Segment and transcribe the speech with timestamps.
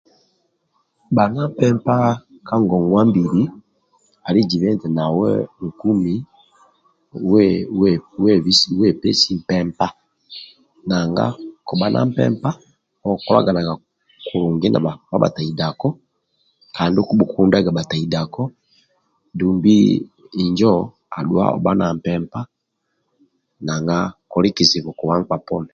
[1.15, 1.95] Bha na mpempa
[2.47, 3.41] ka ngongwa mbili
[4.27, 5.29] ali zibe eti nawe
[5.65, 6.13] nkumi
[8.83, 9.87] wepesi mpempa
[10.87, 11.25] nanga
[11.65, 12.49] kukbha na mpempa
[13.07, 13.73] okukolaganaga
[14.27, 14.79] kulungi na
[15.21, 15.87] bhataidako
[16.75, 18.43] kandi okubhulundaga bhataidako
[23.65, 23.97] nanga
[24.31, 25.69] kuli kizibu kowa nkpa poni